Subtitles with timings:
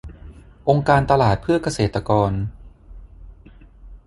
[0.69, 2.31] องค์การตลาดเพื่อเกษตรกร